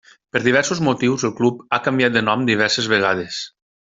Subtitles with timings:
[0.35, 3.41] Per diversos motius el club ha canviat de nom diverses vegades.